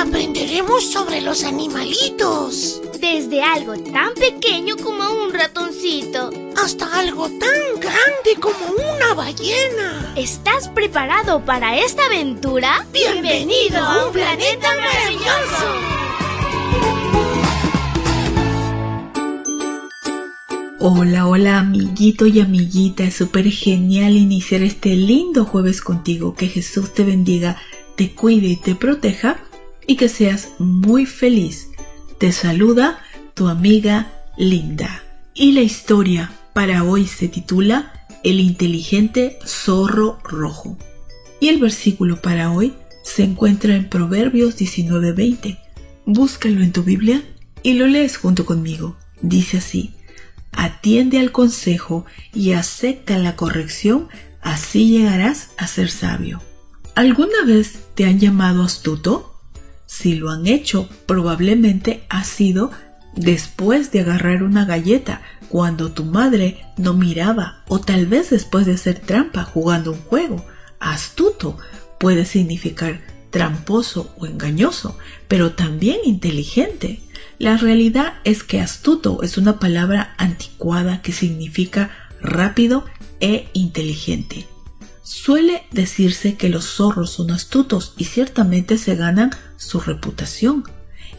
[0.00, 2.80] aprenderemos sobre los animalitos.
[3.00, 6.30] Desde algo tan pequeño como un ratoncito.
[6.56, 8.58] Hasta algo tan grande como
[8.94, 10.14] una ballena.
[10.16, 12.86] ¿Estás preparado para esta aventura?
[12.92, 15.66] ¡Bienvenido a un planeta maravilloso!
[20.78, 26.34] Hola, hola amiguito y amiguita, es súper genial iniciar este lindo jueves contigo.
[26.34, 27.58] Que Jesús te bendiga,
[27.96, 29.49] te cuide y te proteja
[29.90, 31.66] y que seas muy feliz.
[32.18, 33.00] Te saluda
[33.34, 35.02] tu amiga Linda.
[35.34, 40.78] Y la historia para hoy se titula El inteligente zorro rojo.
[41.40, 42.72] Y el versículo para hoy
[43.02, 45.58] se encuentra en Proverbios 19:20.
[46.06, 47.24] Búscalo en tu Biblia
[47.64, 48.96] y lo lees junto conmigo.
[49.22, 49.94] Dice así,
[50.52, 54.06] atiende al consejo y acepta la corrección,
[54.40, 56.40] así llegarás a ser sabio.
[56.94, 59.29] ¿Alguna vez te han llamado astuto?
[59.90, 62.70] Si lo han hecho, probablemente ha sido
[63.16, 68.74] después de agarrar una galleta cuando tu madre no miraba o tal vez después de
[68.74, 70.46] hacer trampa jugando un juego.
[70.78, 71.58] Astuto
[71.98, 77.00] puede significar tramposo o engañoso, pero también inteligente.
[77.40, 81.90] La realidad es que astuto es una palabra anticuada que significa
[82.22, 82.84] rápido
[83.18, 84.46] e inteligente.
[85.02, 90.64] Suele decirse que los zorros son astutos y ciertamente se ganan su reputación.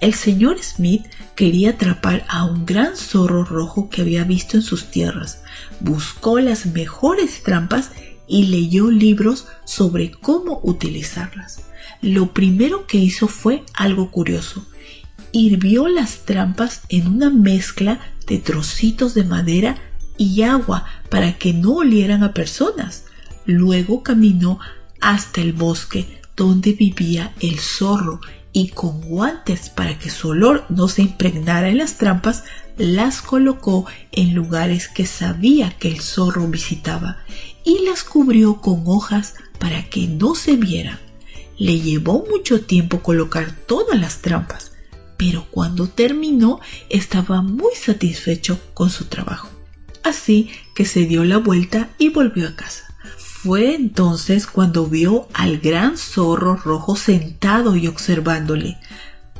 [0.00, 1.06] El señor Smith
[1.36, 5.42] quería atrapar a un gran zorro rojo que había visto en sus tierras.
[5.80, 7.90] Buscó las mejores trampas
[8.26, 11.62] y leyó libros sobre cómo utilizarlas.
[12.00, 14.66] Lo primero que hizo fue algo curioso.
[15.30, 19.76] Hirvió las trampas en una mezcla de trocitos de madera
[20.18, 23.04] y agua para que no olieran a personas.
[23.46, 24.58] Luego caminó
[25.00, 28.20] hasta el bosque donde vivía el zorro
[28.52, 32.44] y con guantes para que su olor no se impregnara en las trampas,
[32.76, 37.18] las colocó en lugares que sabía que el zorro visitaba
[37.64, 40.98] y las cubrió con hojas para que no se vieran.
[41.58, 44.72] Le llevó mucho tiempo colocar todas las trampas,
[45.16, 49.48] pero cuando terminó estaba muy satisfecho con su trabajo.
[50.02, 52.91] Así que se dio la vuelta y volvió a casa.
[53.42, 58.78] Fue entonces cuando vio al gran zorro rojo sentado y observándole.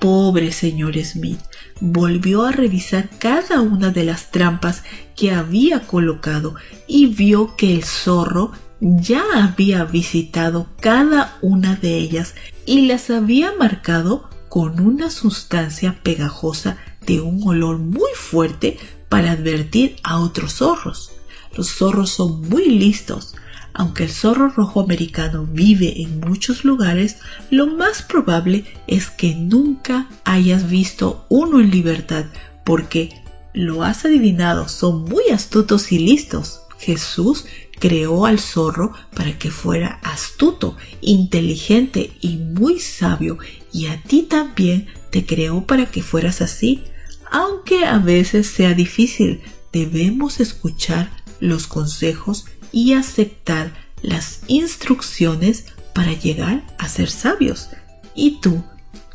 [0.00, 1.38] Pobre señor Smith,
[1.80, 4.82] volvió a revisar cada una de las trampas
[5.14, 6.56] que había colocado
[6.88, 12.34] y vio que el zorro ya había visitado cada una de ellas
[12.66, 16.76] y las había marcado con una sustancia pegajosa
[17.06, 21.12] de un olor muy fuerte para advertir a otros zorros.
[21.54, 23.36] Los zorros son muy listos,
[23.74, 27.18] aunque el zorro rojo americano vive en muchos lugares,
[27.50, 32.26] lo más probable es que nunca hayas visto uno en libertad,
[32.64, 33.22] porque
[33.54, 36.62] lo has adivinado, son muy astutos y listos.
[36.78, 37.46] Jesús
[37.78, 43.38] creó al zorro para que fuera astuto, inteligente y muy sabio,
[43.72, 46.84] y a ti también te creó para que fueras así.
[47.30, 49.40] Aunque a veces sea difícil,
[49.72, 53.72] debemos escuchar los consejos y aceptar
[54.02, 57.68] las instrucciones para llegar a ser sabios.
[58.14, 58.64] ¿Y tú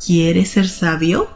[0.04, 1.28] quieres ser sabio?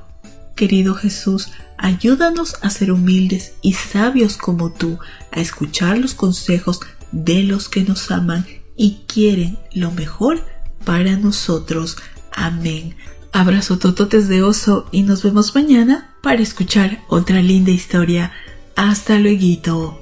[0.57, 4.99] Querido Jesús, ayúdanos a ser humildes y sabios como tú,
[5.31, 6.81] a escuchar los consejos
[7.11, 8.47] de los que nos aman
[8.77, 10.45] y quieren lo mejor
[10.85, 11.97] para nosotros.
[12.33, 12.97] Amén.
[13.33, 18.33] Abrazo tototes de oso y nos vemos mañana para escuchar otra linda historia.
[18.77, 20.02] Hasta luego.